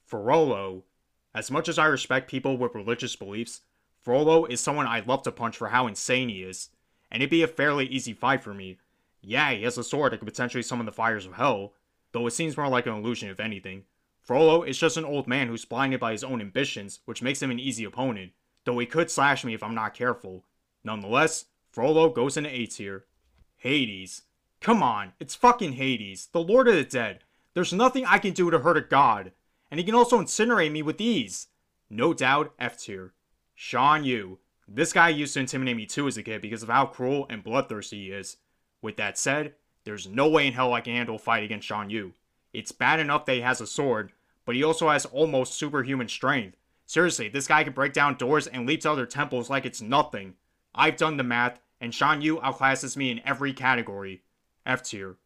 Frollo. 0.06 0.84
As 1.34 1.52
much 1.52 1.70
as 1.70 1.78
I 1.78 1.86
respect 1.86 2.30
people 2.30 2.58
with 2.58 2.74
religious 2.74 3.16
beliefs, 3.16 3.62
Frollo 4.02 4.46
is 4.46 4.60
someone 4.60 4.88
I'd 4.88 5.08
love 5.08 5.24
to 5.24 5.32
punch 5.32 5.58
for 5.58 5.70
how 5.70 5.86
insane 5.86 6.30
he 6.30 6.42
is, 6.42 6.70
and 7.12 7.22
it'd 7.22 7.30
be 7.30 7.44
a 7.44 7.48
fairly 7.48 7.86
easy 7.86 8.14
fight 8.14 8.44
for 8.44 8.54
me. 8.54 8.80
Yeah, 9.22 9.52
he 9.52 9.64
has 9.64 9.78
a 9.78 9.84
sword 9.84 10.14
that 10.14 10.20
could 10.20 10.28
potentially 10.28 10.64
summon 10.64 10.86
the 10.86 10.92
fires 10.92 11.26
of 11.26 11.34
hell, 11.34 11.74
though 12.12 12.26
it 12.26 12.32
seems 12.32 12.58
more 12.58 12.70
like 12.70 12.88
an 12.88 12.94
illusion 12.94 13.30
if 13.30 13.40
anything. 13.40 13.84
Frollo 14.22 14.64
is 14.64 14.78
just 14.78 14.98
an 14.98 15.06
old 15.06 15.28
man 15.28 15.48
who's 15.48 15.66
blinded 15.66 16.00
by 16.00 16.12
his 16.12 16.24
own 16.24 16.42
ambitions, 16.42 17.00
which 17.06 17.22
makes 17.22 17.42
him 17.42 17.52
an 17.52 17.60
easy 17.60 17.84
opponent, 17.84 18.32
though 18.64 18.80
he 18.80 18.86
could 18.86 19.12
slash 19.12 19.44
me 19.44 19.54
if 19.54 19.62
I'm 19.62 19.76
not 19.76 19.94
careful. 19.94 20.46
Nonetheless, 20.84 21.46
Frollo 21.72 22.10
goes 22.10 22.38
into 22.38 22.50
A 22.50 22.66
tier. 22.66 23.06
Hades. 23.58 24.24
Come 24.62 24.82
on, 24.82 25.14
it's 25.20 25.36
fucking 25.36 25.74
Hades, 25.74 26.28
the 26.32 26.42
Lord 26.42 26.68
of 26.68 26.76
the 26.76 26.84
Dead, 26.84 27.24
there's 27.60 27.74
nothing 27.74 28.06
I 28.06 28.20
can 28.20 28.32
do 28.32 28.50
to 28.50 28.60
hurt 28.60 28.78
a 28.78 28.82
god, 28.82 29.34
and 29.70 29.82
he 29.82 29.86
can 29.86 29.94
also 29.94 30.18
incinerate 30.22 30.72
me 30.72 30.82
with 30.82 31.02
ease. 31.02 31.48
No 31.90 32.14
doubt, 32.14 32.54
F 32.58 32.78
tier. 32.78 33.12
Shan 33.54 34.06
Yu. 34.06 34.40
This 34.66 34.94
guy 34.94 35.10
used 35.10 35.34
to 35.34 35.42
intimidate 35.42 35.76
me 35.76 35.86
too 35.86 36.08
as 36.08 36.16
a 36.16 36.24
kid 36.24 36.42
because 36.42 36.64
of 36.64 36.70
how 36.70 36.86
cruel 36.86 37.26
and 37.30 37.44
bloodthirsty 37.44 38.06
he 38.06 38.12
is. 38.12 38.38
With 38.82 38.96
that 38.96 39.18
said, 39.18 39.56
there's 39.84 40.08
no 40.08 40.30
way 40.30 40.48
in 40.48 40.54
hell 40.54 40.74
I 40.74 40.80
can 40.80 40.96
handle 40.96 41.18
a 41.18 41.20
fight 41.20 41.44
against 41.44 41.68
Shan 41.68 41.90
Yu. 41.90 42.14
It's 42.54 42.72
bad 42.72 43.02
enough 43.02 43.26
that 43.26 43.34
he 43.34 43.42
has 43.42 43.60
a 43.60 43.68
sword, 43.68 44.14
but 44.46 44.56
he 44.56 44.64
also 44.64 44.88
has 44.88 45.06
almost 45.08 45.56
superhuman 45.56 46.08
strength, 46.08 46.56
Seriously, 46.86 47.28
this 47.28 47.46
guy 47.46 47.66
can 47.66 47.74
break 47.74 47.92
down 47.92 48.16
doors 48.16 48.48
and 48.48 48.66
leap 48.66 48.82
to 48.82 48.92
other 48.92 49.06
temples 49.06 49.50
like 49.50 49.66
it's 49.66 49.82
nothing. 49.82 50.36
I've 50.74 50.96
done 50.96 51.18
the 51.18 51.24
math, 51.24 51.60
and 51.82 51.94
Shan 51.94 52.22
Yu 52.22 52.38
outclasses 52.38 52.96
me 52.98 53.12
in 53.12 53.22
every 53.24 53.52
category. 53.52 54.24
F 54.66 54.82
tier. 54.82 55.18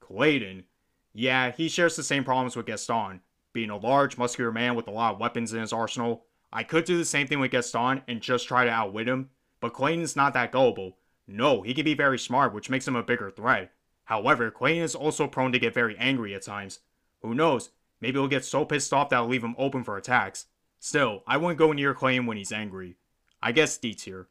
Clayton. 0.00 0.64
Yeah, 1.14 1.52
he 1.52 1.68
shares 1.68 1.96
the 1.96 2.02
same 2.02 2.24
problems 2.24 2.56
with 2.56 2.66
Gaston. 2.66 3.20
Being 3.52 3.70
a 3.70 3.76
large, 3.76 4.16
muscular 4.16 4.50
man 4.50 4.74
with 4.74 4.88
a 4.88 4.92
lot 4.92 5.14
of 5.14 5.20
weapons 5.20 5.52
in 5.52 5.60
his 5.60 5.72
arsenal. 5.72 6.24
I 6.52 6.62
could 6.62 6.84
do 6.84 6.96
the 6.96 7.04
same 7.04 7.26
thing 7.26 7.40
with 7.40 7.50
Gaston 7.50 8.02
and 8.08 8.20
just 8.20 8.48
try 8.48 8.64
to 8.64 8.70
outwit 8.70 9.08
him, 9.08 9.30
but 9.60 9.72
Clayton's 9.72 10.16
not 10.16 10.34
that 10.34 10.52
gullible. 10.52 10.98
No, 11.26 11.62
he 11.62 11.74
can 11.74 11.84
be 11.84 11.94
very 11.94 12.18
smart, 12.18 12.52
which 12.52 12.70
makes 12.70 12.86
him 12.86 12.96
a 12.96 13.02
bigger 13.02 13.30
threat. 13.30 13.72
However, 14.04 14.50
Clayton 14.50 14.82
is 14.82 14.94
also 14.94 15.26
prone 15.26 15.52
to 15.52 15.58
get 15.58 15.74
very 15.74 15.96
angry 15.98 16.34
at 16.34 16.42
times. 16.42 16.80
Who 17.20 17.34
knows, 17.34 17.70
maybe 18.00 18.18
he'll 18.18 18.28
get 18.28 18.44
so 18.44 18.64
pissed 18.64 18.92
off 18.92 19.10
that 19.10 19.20
will 19.20 19.28
leave 19.28 19.44
him 19.44 19.54
open 19.56 19.84
for 19.84 19.96
attacks. 19.96 20.46
Still, 20.80 21.22
I 21.26 21.36
wouldn't 21.36 21.58
go 21.58 21.72
near 21.72 21.94
Clayton 21.94 22.26
when 22.26 22.36
he's 22.36 22.52
angry. 22.52 22.96
I 23.42 23.52
guess 23.52 23.78
D 23.78 23.94
tier. 23.94 24.28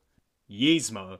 Yzma. 0.50 1.19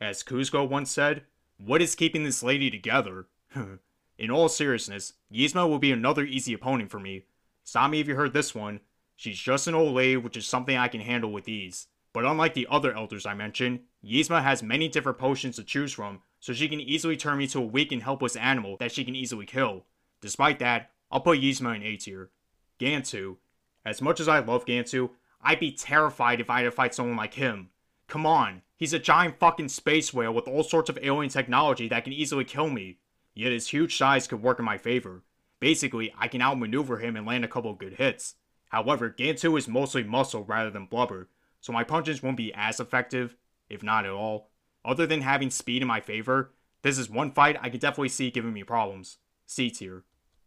As 0.00 0.22
Kuzco 0.22 0.68
once 0.68 0.90
said, 0.90 1.24
what 1.58 1.82
is 1.82 1.96
keeping 1.96 2.22
this 2.24 2.42
lady 2.42 2.70
together? 2.70 3.26
Hmm. 3.50 3.76
In 4.18 4.32
all 4.32 4.48
seriousness, 4.48 5.12
Yzma 5.32 5.68
will 5.68 5.78
be 5.78 5.92
another 5.92 6.24
easy 6.24 6.52
opponent 6.52 6.90
for 6.90 6.98
me. 6.98 7.26
Stop 7.62 7.90
me 7.90 8.00
if 8.00 8.08
you 8.08 8.16
heard 8.16 8.32
this 8.32 8.52
one. 8.52 8.80
She's 9.14 9.38
just 9.38 9.68
an 9.68 9.74
old 9.74 9.94
lady, 9.94 10.16
which 10.16 10.36
is 10.36 10.46
something 10.46 10.76
I 10.76 10.88
can 10.88 11.00
handle 11.00 11.30
with 11.30 11.48
ease. 11.48 11.86
But 12.12 12.24
unlike 12.24 12.54
the 12.54 12.66
other 12.68 12.92
elders 12.92 13.26
I 13.26 13.34
mentioned, 13.34 13.80
Yzma 14.04 14.42
has 14.42 14.62
many 14.62 14.88
different 14.88 15.18
potions 15.18 15.56
to 15.56 15.62
choose 15.62 15.92
from, 15.92 16.20
so 16.40 16.52
she 16.52 16.68
can 16.68 16.80
easily 16.80 17.16
turn 17.16 17.38
me 17.38 17.46
to 17.48 17.60
a 17.60 17.66
weak 17.66 17.92
and 17.92 18.02
helpless 18.02 18.34
animal 18.34 18.76
that 18.78 18.90
she 18.90 19.04
can 19.04 19.14
easily 19.14 19.46
kill. 19.46 19.84
Despite 20.20 20.58
that, 20.58 20.90
I'll 21.12 21.20
put 21.20 21.40
Yzma 21.40 21.76
in 21.76 21.82
A 21.84 21.96
tier. 21.96 22.30
Gantu. 22.80 23.36
As 23.84 24.02
much 24.02 24.18
as 24.18 24.26
I 24.26 24.40
love 24.40 24.64
Gantu, 24.64 25.10
I'd 25.40 25.60
be 25.60 25.70
terrified 25.70 26.40
if 26.40 26.50
I 26.50 26.58
had 26.58 26.64
to 26.64 26.70
fight 26.72 26.94
someone 26.94 27.16
like 27.16 27.34
him. 27.34 27.70
Come 28.08 28.26
on, 28.26 28.62
he's 28.76 28.92
a 28.92 28.98
giant 28.98 29.38
fucking 29.38 29.68
space 29.68 30.12
whale 30.12 30.34
with 30.34 30.48
all 30.48 30.64
sorts 30.64 30.90
of 30.90 30.98
alien 31.02 31.30
technology 31.30 31.88
that 31.88 32.02
can 32.04 32.12
easily 32.12 32.44
kill 32.44 32.68
me. 32.68 32.98
Yet 33.38 33.52
his 33.52 33.68
huge 33.68 33.96
size 33.96 34.26
could 34.26 34.42
work 34.42 34.58
in 34.58 34.64
my 34.64 34.78
favor. 34.78 35.22
Basically, 35.60 36.12
I 36.18 36.26
can 36.26 36.42
outmaneuver 36.42 36.98
him 36.98 37.14
and 37.14 37.24
land 37.24 37.44
a 37.44 37.48
couple 37.48 37.72
good 37.72 37.92
hits. 37.92 38.34
However, 38.70 39.14
Gantu 39.16 39.56
is 39.56 39.68
mostly 39.68 40.02
muscle 40.02 40.42
rather 40.42 40.70
than 40.70 40.86
blubber, 40.86 41.28
so 41.60 41.72
my 41.72 41.84
punches 41.84 42.20
won't 42.20 42.36
be 42.36 42.52
as 42.52 42.80
effective, 42.80 43.36
if 43.70 43.80
not 43.80 44.04
at 44.04 44.10
all. 44.10 44.48
Other 44.84 45.06
than 45.06 45.20
having 45.20 45.50
speed 45.50 45.82
in 45.82 45.88
my 45.88 46.00
favor, 46.00 46.50
this 46.82 46.98
is 46.98 47.08
one 47.08 47.30
fight 47.30 47.56
I 47.62 47.70
could 47.70 47.78
definitely 47.78 48.08
see 48.08 48.32
giving 48.32 48.52
me 48.52 48.64
problems. 48.64 49.18
C 49.46 49.70
tier. 49.70 50.02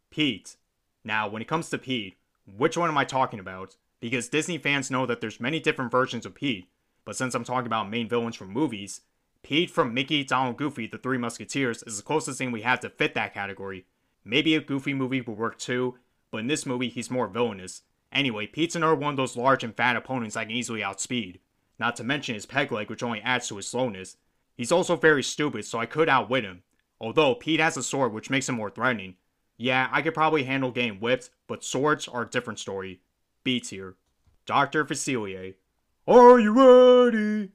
Pete. 0.09 0.57
Now, 1.05 1.29
when 1.29 1.41
it 1.41 1.47
comes 1.47 1.69
to 1.69 1.77
Pete, 1.77 2.17
which 2.45 2.75
one 2.75 2.89
am 2.89 2.97
I 2.97 3.05
talking 3.05 3.39
about? 3.39 3.77
Because 4.01 4.27
Disney 4.27 4.57
fans 4.57 4.91
know 4.91 5.05
that 5.05 5.21
there's 5.21 5.39
many 5.39 5.61
different 5.61 5.91
versions 5.91 6.25
of 6.25 6.35
Pete, 6.35 6.67
but 7.05 7.15
since 7.15 7.35
I'm 7.35 7.45
talking 7.45 7.67
about 7.67 7.89
main 7.89 8.09
villains 8.09 8.35
from 8.35 8.51
movies, 8.51 8.99
Pete 9.43 9.71
from 9.71 9.93
Mickey, 9.93 10.23
Donald, 10.23 10.57
Goofy, 10.57 10.87
The 10.87 10.97
Three 10.97 11.17
Musketeers 11.17 11.83
is 11.83 11.97
the 11.97 12.03
closest 12.03 12.37
thing 12.37 12.51
we 12.51 12.61
have 12.61 12.79
to 12.81 12.89
fit 12.89 13.13
that 13.15 13.33
category. 13.33 13.85
Maybe 14.23 14.55
a 14.55 14.61
Goofy 14.61 14.93
movie 14.93 15.21
would 15.21 15.37
work 15.37 15.57
too, 15.57 15.97
but 16.29 16.39
in 16.39 16.47
this 16.47 16.65
movie 16.65 16.89
he's 16.89 17.09
more 17.09 17.27
villainous. 17.27 17.81
Anyway, 18.11 18.45
Pete's 18.45 18.75
another 18.75 18.95
one 18.95 19.11
of 19.11 19.17
those 19.17 19.37
large 19.37 19.63
and 19.63 19.75
fat 19.75 19.95
opponents 19.95 20.35
I 20.35 20.43
can 20.43 20.51
easily 20.51 20.83
outspeed. 20.83 21.39
Not 21.79 21.95
to 21.95 22.03
mention 22.03 22.35
his 22.35 22.45
peg 22.45 22.71
leg, 22.71 22.89
which 22.89 23.01
only 23.03 23.21
adds 23.21 23.47
to 23.47 23.57
his 23.57 23.67
slowness. 23.67 24.17
He's 24.55 24.71
also 24.71 24.95
very 24.95 25.23
stupid, 25.23 25.65
so 25.65 25.79
I 25.79 25.85
could 25.85 26.09
outwit 26.09 26.43
him. 26.43 26.63
Although, 26.99 27.33
Pete 27.35 27.59
has 27.59 27.77
a 27.77 27.83
sword, 27.83 28.13
which 28.13 28.29
makes 28.29 28.47
him 28.47 28.55
more 28.55 28.69
threatening. 28.69 29.15
Yeah, 29.57 29.89
I 29.91 30.01
could 30.01 30.13
probably 30.13 30.43
handle 30.43 30.71
getting 30.71 30.99
whipped, 30.99 31.31
but 31.47 31.63
swords 31.63 32.07
are 32.07 32.23
a 32.23 32.29
different 32.29 32.59
story. 32.59 33.01
B 33.43 33.59
tier. 33.59 33.95
Dr. 34.45 34.85
Facilier. 34.85 35.55
Are 36.07 36.39
you 36.39 36.51
ready? 36.51 37.51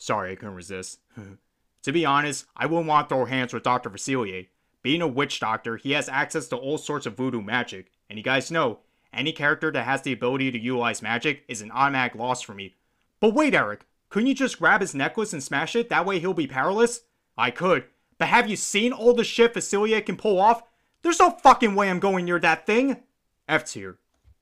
Sorry, 0.00 0.32
I 0.32 0.34
couldn't 0.34 0.54
resist. 0.54 0.98
to 1.82 1.92
be 1.92 2.06
honest, 2.06 2.46
I 2.56 2.64
wouldn't 2.64 2.88
want 2.88 3.08
to 3.08 3.14
throw 3.14 3.26
hands 3.26 3.52
with 3.52 3.62
Dr. 3.62 3.90
Facilier. 3.90 4.48
Being 4.82 5.02
a 5.02 5.06
witch 5.06 5.40
doctor, 5.40 5.76
he 5.76 5.92
has 5.92 6.08
access 6.08 6.48
to 6.48 6.56
all 6.56 6.78
sorts 6.78 7.04
of 7.04 7.18
voodoo 7.18 7.42
magic, 7.42 7.92
and 8.08 8.18
you 8.18 8.24
guys 8.24 8.50
know, 8.50 8.78
any 9.12 9.30
character 9.30 9.70
that 9.70 9.84
has 9.84 10.00
the 10.00 10.12
ability 10.12 10.50
to 10.52 10.58
utilize 10.58 11.02
magic 11.02 11.44
is 11.48 11.60
an 11.60 11.70
automatic 11.70 12.14
loss 12.14 12.40
for 12.40 12.54
me. 12.54 12.76
But 13.20 13.34
wait, 13.34 13.54
Eric, 13.54 13.84
couldn't 14.08 14.28
you 14.28 14.34
just 14.34 14.58
grab 14.58 14.80
his 14.80 14.94
necklace 14.94 15.34
and 15.34 15.42
smash 15.42 15.76
it? 15.76 15.90
That 15.90 16.06
way 16.06 16.18
he'll 16.18 16.32
be 16.32 16.46
powerless? 16.46 17.02
I 17.36 17.50
could. 17.50 17.84
But 18.16 18.28
have 18.28 18.48
you 18.48 18.56
seen 18.56 18.92
all 18.92 19.12
the 19.12 19.22
shit 19.22 19.52
Facilier 19.52 20.04
can 20.04 20.16
pull 20.16 20.40
off? 20.40 20.62
There's 21.02 21.20
no 21.20 21.30
fucking 21.30 21.74
way 21.74 21.90
I'm 21.90 22.00
going 22.00 22.24
near 22.24 22.38
that 22.38 22.66
thing! 22.66 23.02
F 23.46 23.70
tier. 23.70 23.98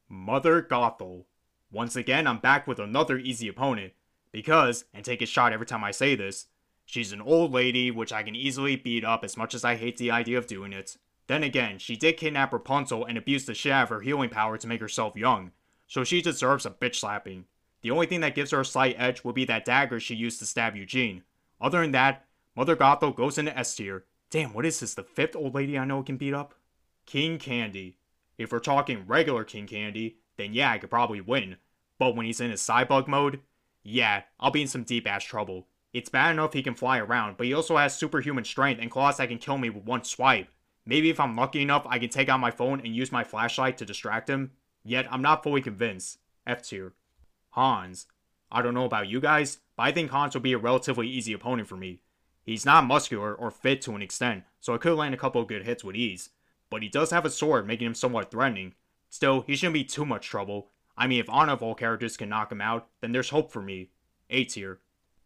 Mother 0.09 0.63
Gothel. 0.63 1.25
Once 1.73 1.97
again, 1.97 2.29
I'm 2.29 2.39
back 2.39 2.69
with 2.69 2.79
another 2.79 3.19
easy 3.19 3.49
opponent. 3.49 3.93
Because, 4.33 4.85
and 4.93 5.05
take 5.05 5.23
a 5.23 5.27
shot 5.27 5.53
every 5.53 5.67
time 5.67 5.85
I 5.85 5.91
say 5.91 6.15
this, 6.15 6.47
she's 6.85 7.13
an 7.13 7.21
old 7.21 7.53
lady 7.53 7.91
which 7.91 8.13
I 8.13 8.23
can 8.23 8.35
easily 8.35 8.77
beat 8.77 9.05
up 9.05 9.25
as 9.25 9.37
much 9.37 9.55
as 9.55 9.65
I 9.65 9.77
hate 9.77 9.97
the 9.97 10.11
idea 10.11 10.39
of 10.39 10.47
doing 10.47 10.73
it. 10.73 10.97
Then 11.27 11.43
again, 11.43 11.79
she 11.79 11.97
did 11.97 12.17
kidnap 12.17 12.53
Rapunzel 12.53 13.05
and 13.05 13.19
abuse 13.19 13.45
the 13.45 13.55
shit 13.55 13.73
out 13.73 13.85
of 13.85 13.89
her 13.91 14.01
healing 14.01 14.31
power 14.31 14.57
to 14.57 14.67
make 14.67 14.81
herself 14.81 15.15
young, 15.17 15.53
so 15.87 16.03
she 16.03 16.23
deserves 16.23 16.65
a 16.65 16.71
bitch 16.71 16.97
slapping. 16.97 17.45
The 17.83 17.91
only 17.91 18.07
thing 18.07 18.21
that 18.21 18.35
gives 18.35 18.51
her 18.51 18.61
a 18.61 18.65
slight 18.65 18.97
edge 18.99 19.23
would 19.25 19.35
be 19.35 19.45
that 19.45 19.65
dagger 19.65 20.01
she 20.01 20.15
used 20.15 20.39
to 20.41 20.47
stab 20.47 20.75
Eugene. 20.75 21.23
Other 21.61 21.81
than 21.83 21.93
that, 21.93 22.25
Mother 22.57 22.77
Gothel 22.77 23.15
goes 23.15 23.39
into 23.39 23.57
S 23.57 23.75
tier. 23.77 24.05
Damn, 24.31 24.53
what 24.53 24.67
is 24.67 24.81
this, 24.81 24.95
the 24.95 25.03
fifth 25.03 25.37
old 25.37 25.55
lady 25.55 25.79
I 25.79 25.85
know 25.85 26.03
can 26.03 26.17
beat 26.17 26.35
up? 26.35 26.55
King 27.07 27.39
Candy. 27.39 27.97
If 28.37 28.53
we're 28.53 28.59
talking 28.59 29.07
regular 29.07 29.45
King 29.45 29.67
Candy, 29.67 30.17
then 30.37 30.55
yeah, 30.55 30.71
I 30.71 30.79
could 30.79 30.91
probably 30.91 31.21
win. 31.21 31.57
But 31.99 32.15
when 32.17 32.27
he's 32.27 32.41
in 32.41 32.51
his 32.51 32.61
Cybug 32.61 33.09
mode, 33.09 33.41
yeah, 33.89 34.23
I'll 34.39 34.51
be 34.51 34.63
in 34.63 34.69
some 34.69 34.85
deep 34.85 35.07
ass 35.07 35.25
trouble. 35.25 35.67
It's 35.95 36.11
bad 36.11 36.33
enough 36.33 36.53
he 36.53 36.63
can 36.63 36.75
fly 36.75 36.99
around, 36.99 37.39
but 37.39 37.47
he 37.47 37.55
also 37.55 37.79
has 37.79 37.97
superhuman 37.97 38.45
strength 38.45 38.81
and 38.81 38.91
claws 38.91 39.17
that 39.17 39.29
can 39.29 39.39
kill 39.39 39.57
me 39.57 39.71
with 39.71 39.85
one 39.85 40.05
swipe. 40.05 40.49
Maybe 40.85 41.09
if 41.09 41.19
I'm 41.19 41.35
lucky 41.35 41.63
enough, 41.63 41.87
I 41.89 41.99
can 41.99 42.11
take 42.11 42.29
out 42.29 42.41
my 42.41 42.51
phone 42.51 42.81
and 42.81 42.95
use 42.95 43.11
my 43.11 43.25
flashlight 43.25 43.79
to 43.79 43.87
distract 43.87 44.29
him. 44.29 44.53
Yet, 44.85 45.07
I'm 45.11 45.23
not 45.23 45.43
fully 45.43 45.63
convinced. 45.63 46.19
F 46.47 46.63
tier. 46.63 46.93
Hans. 47.51 48.07
I 48.53 48.61
don't 48.61 48.75
know 48.75 48.85
about 48.85 49.09
you 49.09 49.21
guys, 49.21 49.59
but 49.77 49.85
I 49.85 49.93
think 49.93 50.11
Hans 50.11 50.35
will 50.35 50.43
be 50.43 50.53
a 50.53 50.59
relatively 50.59 51.09
easy 51.09 51.33
opponent 51.33 51.69
for 51.69 51.77
me. 51.77 52.03
He's 52.43 52.67
not 52.67 52.87
muscular 52.87 53.35
or 53.35 53.51
fit 53.51 53.81
to 53.83 53.95
an 53.95 54.03
extent, 54.03 54.45
so 54.61 54.75
I 54.75 54.79
could 54.79 54.97
land 54.97 55.15
a 55.15 55.19
couple 55.19 55.41
of 55.41 55.49
good 55.49 55.65
hits 55.65 55.83
with 55.83 55.97
ease. 55.97 56.31
But 56.71 56.83
he 56.83 56.89
does 56.89 57.11
have 57.11 57.25
a 57.25 57.31
sword, 57.31 57.67
making 57.67 57.87
him 57.87 57.95
somewhat 57.95 58.31
threatening. 58.31 58.75
Still, 59.09 59.43
he 59.47 59.57
shouldn't 59.57 59.75
be 59.75 59.85
too 59.85 60.05
much 60.05 60.27
trouble. 60.27 60.71
I 60.99 61.07
mean, 61.07 61.21
if 61.21 61.31
all 61.31 61.75
characters 61.77 62.17
can 62.17 62.29
knock 62.29 62.51
him 62.51 62.61
out, 62.61 62.89
then 63.01 63.13
there's 63.13 63.31
hope 63.31 63.53
for 63.53 63.63
me. 63.63 63.91
A 64.31 64.45
tier. 64.45 64.81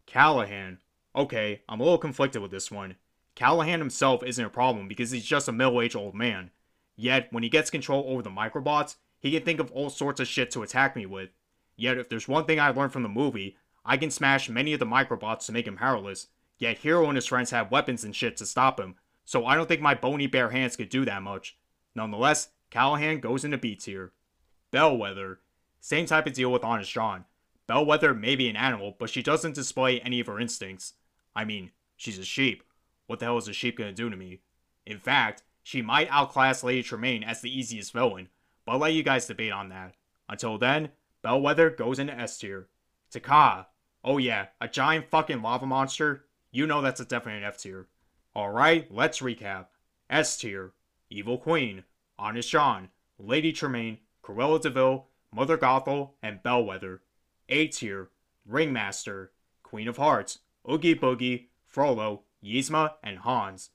Callahan. 0.05 0.77
Okay, 1.15 1.63
I'm 1.67 1.79
a 1.79 1.83
little 1.83 1.97
conflicted 1.97 2.41
with 2.43 2.51
this 2.51 2.69
one. 2.69 2.95
Callahan 3.33 3.79
himself 3.79 4.23
isn't 4.23 4.45
a 4.45 4.49
problem 4.49 4.87
because 4.87 5.09
he's 5.09 5.25
just 5.25 5.47
a 5.47 5.51
middle-aged 5.51 5.95
old 5.95 6.13
man. 6.13 6.51
Yet, 6.95 7.27
when 7.33 7.41
he 7.41 7.49
gets 7.49 7.71
control 7.71 8.05
over 8.07 8.21
the 8.21 8.29
microbots, 8.29 8.97
he 9.19 9.31
can 9.31 9.43
think 9.43 9.59
of 9.59 9.71
all 9.71 9.89
sorts 9.89 10.19
of 10.19 10.27
shit 10.27 10.51
to 10.51 10.61
attack 10.61 10.95
me 10.95 11.07
with. 11.07 11.31
Yet, 11.75 11.97
if 11.97 12.07
there's 12.07 12.27
one 12.27 12.45
thing 12.45 12.59
I 12.59 12.69
learned 12.69 12.93
from 12.93 13.01
the 13.03 13.09
movie, 13.09 13.57
I 13.83 13.97
can 13.97 14.11
smash 14.11 14.49
many 14.49 14.73
of 14.73 14.79
the 14.79 14.85
microbots 14.85 15.47
to 15.47 15.51
make 15.51 15.65
him 15.65 15.77
powerless. 15.77 16.27
Yet 16.59 16.77
Hero 16.77 17.07
and 17.07 17.15
his 17.15 17.25
friends 17.25 17.49
have 17.49 17.71
weapons 17.71 18.03
and 18.03 18.15
shit 18.15 18.37
to 18.37 18.45
stop 18.45 18.79
him, 18.79 18.95
so 19.25 19.45
I 19.45 19.55
don't 19.55 19.67
think 19.67 19.81
my 19.81 19.95
bony 19.95 20.27
bare 20.27 20.51
hands 20.51 20.75
could 20.75 20.89
do 20.89 21.03
that 21.05 21.23
much. 21.23 21.57
Nonetheless, 21.95 22.49
Callahan 22.69 23.19
goes 23.19 23.43
into 23.43 23.57
B 23.57 23.75
tier. 23.75 24.11
Bellwether. 24.71 25.39
Same 25.83 26.05
type 26.05 26.25
of 26.25 26.31
deal 26.31 26.49
with 26.49 26.63
Honest 26.63 26.89
John. 26.89 27.25
Bellwether 27.67 28.13
may 28.13 28.37
be 28.37 28.47
an 28.47 28.55
animal, 28.55 28.95
but 28.97 29.09
she 29.09 29.21
doesn't 29.21 29.53
display 29.53 29.99
any 29.99 30.21
of 30.21 30.27
her 30.27 30.39
instincts. 30.39 30.93
I 31.35 31.43
mean, 31.43 31.71
she's 31.97 32.17
a 32.17 32.23
sheep, 32.23 32.63
what 33.05 33.19
the 33.19 33.25
hell 33.25 33.37
is 33.37 33.49
a 33.49 33.53
sheep 33.53 33.77
gonna 33.77 33.91
do 33.91 34.09
to 34.09 34.15
me? 34.15 34.39
In 34.85 34.97
fact, 34.97 35.43
she 35.61 35.81
might 35.81 36.07
outclass 36.09 36.63
Lady 36.63 36.83
Tremaine 36.83 37.21
as 37.21 37.41
the 37.41 37.53
easiest 37.53 37.91
villain, 37.91 38.29
but 38.63 38.71
I'll 38.71 38.77
let 38.77 38.93
you 38.93 39.03
guys 39.03 39.27
debate 39.27 39.51
on 39.51 39.67
that. 39.69 39.95
Until 40.29 40.57
then, 40.57 40.91
Bellwether 41.21 41.69
goes 41.69 41.99
into 41.99 42.17
S 42.17 42.37
tier. 42.37 42.69
Te 43.11 43.19
Kā. 43.19 43.65
Oh 44.05 44.19
yeah, 44.19 44.47
a 44.61 44.69
giant 44.69 45.09
fucking 45.09 45.41
lava 45.41 45.65
monster? 45.65 46.23
You 46.49 46.65
know 46.65 46.81
that's 46.81 47.01
a 47.01 47.05
definite 47.05 47.43
F 47.43 47.57
tier. 47.57 47.87
Alright, 48.33 48.89
let's 48.89 49.19
recap. 49.19 49.65
S 50.09 50.37
tier. 50.37 50.71
Evil 51.09 51.37
Queen. 51.37 51.83
Honest 52.17 52.49
John. 52.49 52.87
Lady 53.19 53.51
Tremaine. 53.51 53.97
Cruella 54.23 54.61
de 54.61 54.69
Vil. 54.69 55.07
Mother 55.33 55.57
Gothel. 55.57 56.11
And 56.21 56.43
Bellwether. 56.43 57.01
A 57.49 57.67
tier. 57.67 58.09
Ringmaster. 58.45 59.31
Queen 59.63 59.87
of 59.87 59.97
Hearts. 59.97 60.39
Oogie 60.69 60.95
Boogie. 60.95 61.47
Frollo. 61.65 62.23
Yzma, 62.43 62.93
and 63.01 63.19
Hans. 63.19 63.69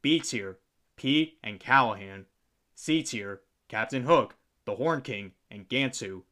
B 0.00 0.20
tier, 0.20 0.58
Pete 0.96 1.38
and 1.42 1.60
Callahan. 1.60 2.26
C 2.74 3.02
tier, 3.02 3.42
Captain 3.68 4.04
Hook, 4.04 4.36
the 4.64 4.76
Horn 4.76 5.02
King, 5.02 5.32
and 5.50 5.68
Gantu. 5.68 6.22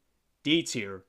D 0.42 0.62
tier, 0.62 1.04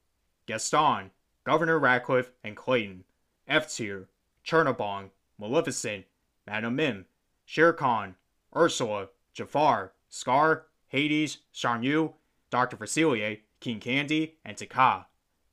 Gaston, 0.45 1.11
Governor 1.43 1.79
Ratcliffe, 1.79 2.31
and 2.43 2.55
Clayton. 2.55 3.05
F 3.47 3.73
tier, 3.73 4.09
Chernabog, 4.45 5.09
Maleficent, 5.37 6.05
Madam 6.45 6.75
Mim, 6.75 7.05
Shere 7.45 7.73
Khan, 7.73 8.15
Ursula, 8.55 9.09
Jafar, 9.33 9.93
Scar, 10.09 10.67
Hades, 10.87 11.39
Shan 11.51 11.83
Yu, 11.83 12.13
Dr. 12.49 12.77
Facilier, 12.77 13.39
King 13.63 13.79
Candy, 13.79 14.35
and 14.45 14.57
Te 14.57 14.67
Kā. 14.67 15.05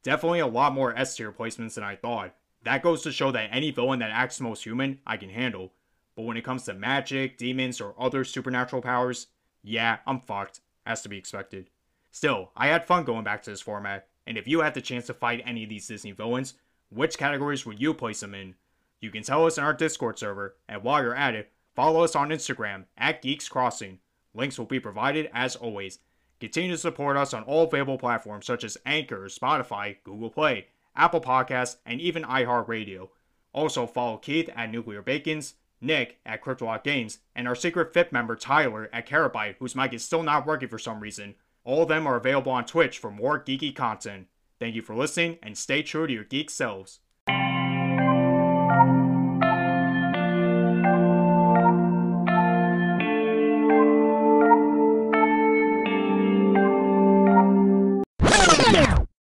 Definitely 0.02 0.40
a 0.40 0.46
lot 0.46 0.74
more 0.74 0.96
S 0.96 1.16
tier 1.16 1.32
placements 1.32 1.74
than 1.74 1.84
I 1.84 1.96
thought. 1.96 2.34
That 2.64 2.82
goes 2.82 3.02
to 3.02 3.12
show 3.12 3.30
that 3.30 3.48
any 3.52 3.70
villain 3.70 4.00
that 4.00 4.10
acts 4.10 4.40
most 4.40 4.64
human, 4.64 4.98
I 5.06 5.16
can 5.16 5.30
handle. 5.30 5.72
But 6.16 6.24
when 6.24 6.36
it 6.36 6.44
comes 6.44 6.64
to 6.64 6.74
magic, 6.74 7.38
demons, 7.38 7.80
or 7.80 7.94
other 7.98 8.24
supernatural 8.24 8.82
powers, 8.82 9.28
yeah, 9.62 9.98
I'm 10.06 10.20
fucked, 10.20 10.60
as 10.84 11.02
to 11.02 11.08
be 11.08 11.16
expected. 11.16 11.70
Still, 12.10 12.50
I 12.56 12.66
had 12.66 12.84
fun 12.84 13.04
going 13.04 13.24
back 13.24 13.42
to 13.44 13.50
this 13.50 13.60
format, 13.60 14.08
and 14.26 14.36
if 14.36 14.48
you 14.48 14.60
had 14.60 14.74
the 14.74 14.80
chance 14.80 15.06
to 15.06 15.14
fight 15.14 15.42
any 15.46 15.62
of 15.62 15.70
these 15.70 15.86
Disney 15.86 16.10
villains, 16.10 16.54
which 16.90 17.16
categories 17.16 17.64
would 17.64 17.80
you 17.80 17.94
place 17.94 18.20
them 18.20 18.34
in? 18.34 18.56
You 19.00 19.10
can 19.10 19.22
tell 19.22 19.46
us 19.46 19.56
in 19.56 19.64
our 19.64 19.72
Discord 19.72 20.18
server, 20.18 20.56
and 20.68 20.82
while 20.82 21.02
you're 21.02 21.14
at 21.14 21.34
it, 21.34 21.52
follow 21.76 22.02
us 22.02 22.16
on 22.16 22.30
Instagram 22.30 22.86
at 22.98 23.22
Geeks 23.22 23.48
Crossing. 23.48 24.00
Links 24.34 24.58
will 24.58 24.66
be 24.66 24.80
provided 24.80 25.30
as 25.32 25.56
always. 25.56 26.00
Continue 26.40 26.70
to 26.70 26.78
support 26.78 27.18
us 27.18 27.34
on 27.34 27.42
all 27.42 27.64
available 27.64 27.98
platforms 27.98 28.46
such 28.46 28.64
as 28.64 28.78
Anchor, 28.86 29.26
Spotify, 29.26 29.96
Google 30.04 30.30
Play, 30.30 30.68
Apple 30.96 31.20
Podcasts, 31.20 31.76
and 31.84 32.00
even 32.00 32.22
iHeartRadio. 32.22 33.10
Also 33.52 33.86
follow 33.86 34.16
Keith 34.16 34.48
at 34.56 34.70
Nuclear 34.72 35.02
Bacons, 35.02 35.54
Nick 35.80 36.18
at 36.24 36.42
CryptoLock 36.42 36.82
Games, 36.82 37.18
and 37.34 37.46
our 37.46 37.54
secret 37.54 37.92
FIP 37.92 38.10
member 38.10 38.36
Tyler 38.36 38.88
at 38.92 39.06
Karrotbyte, 39.06 39.56
whose 39.58 39.76
mic 39.76 39.92
is 39.92 40.04
still 40.04 40.22
not 40.22 40.46
working 40.46 40.68
for 40.68 40.78
some 40.78 41.00
reason. 41.00 41.34
All 41.64 41.82
of 41.82 41.88
them 41.88 42.06
are 42.06 42.16
available 42.16 42.52
on 42.52 42.64
Twitch 42.64 42.98
for 42.98 43.10
more 43.10 43.38
geeky 43.38 43.74
content. 43.74 44.26
Thank 44.58 44.74
you 44.74 44.82
for 44.82 44.94
listening, 44.94 45.38
and 45.42 45.56
stay 45.56 45.82
true 45.82 46.06
to 46.06 46.12
your 46.12 46.24
geek 46.24 46.50
selves. 46.50 47.00